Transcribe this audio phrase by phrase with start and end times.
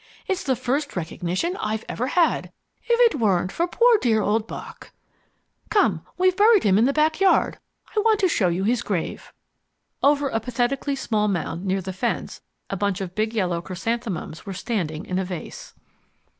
[0.25, 2.51] It's the first recognition I've ever had.
[2.87, 4.91] If it weren't for poor dear old Bock
[5.69, 7.59] Come, we've buried him in the back yard.
[7.95, 9.31] I want to show you his grave."
[10.01, 14.53] Over a pathetically small mound near the fence a bunch of big yellow chrysanthemums were
[14.53, 15.75] standing in a vase.